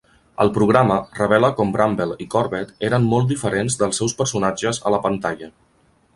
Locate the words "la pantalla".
4.97-5.55